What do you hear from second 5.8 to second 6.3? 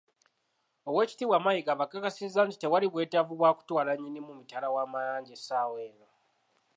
eno